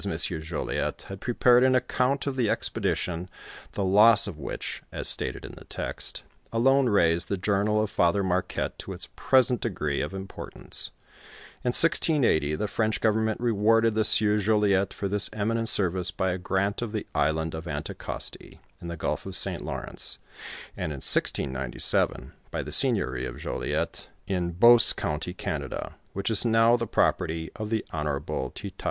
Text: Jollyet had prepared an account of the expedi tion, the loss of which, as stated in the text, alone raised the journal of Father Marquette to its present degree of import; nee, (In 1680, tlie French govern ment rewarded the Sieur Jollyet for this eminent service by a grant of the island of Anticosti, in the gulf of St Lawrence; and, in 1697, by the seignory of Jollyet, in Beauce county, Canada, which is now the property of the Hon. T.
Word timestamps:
Jollyet 0.03 1.03
had 1.09 1.21
prepared 1.21 1.63
an 1.63 1.75
account 1.75 2.25
of 2.25 2.35
the 2.35 2.47
expedi 2.47 2.95
tion, 2.95 3.29
the 3.73 3.83
loss 3.83 4.25
of 4.25 4.39
which, 4.39 4.81
as 4.91 5.07
stated 5.07 5.45
in 5.45 5.51
the 5.51 5.65
text, 5.65 6.23
alone 6.51 6.89
raised 6.89 7.27
the 7.29 7.37
journal 7.37 7.79
of 7.79 7.91
Father 7.91 8.23
Marquette 8.23 8.79
to 8.79 8.93
its 8.93 9.09
present 9.15 9.61
degree 9.61 10.01
of 10.01 10.11
import; 10.15 10.55
nee, 10.55 10.63
(In 11.63 11.67
1680, 11.69 12.57
tlie 12.57 12.67
French 12.67 12.99
govern 12.99 13.25
ment 13.25 13.39
rewarded 13.39 13.93
the 13.93 14.03
Sieur 14.03 14.39
Jollyet 14.39 14.91
for 14.91 15.07
this 15.07 15.29
eminent 15.33 15.69
service 15.69 16.09
by 16.09 16.31
a 16.31 16.39
grant 16.39 16.81
of 16.81 16.93
the 16.93 17.05
island 17.13 17.53
of 17.53 17.65
Anticosti, 17.65 18.57
in 18.81 18.87
the 18.87 18.97
gulf 18.97 19.27
of 19.27 19.35
St 19.35 19.61
Lawrence; 19.63 20.17
and, 20.75 20.85
in 20.91 20.97
1697, 21.01 22.31
by 22.49 22.63
the 22.63 22.71
seignory 22.71 23.27
of 23.27 23.37
Jollyet, 23.37 24.07
in 24.25 24.53
Beauce 24.53 24.93
county, 24.93 25.35
Canada, 25.35 25.93
which 26.13 26.31
is 26.31 26.43
now 26.43 26.75
the 26.75 26.87
property 26.87 27.51
of 27.55 27.69
the 27.69 27.85
Hon. 27.93 28.51
T. 28.55 28.73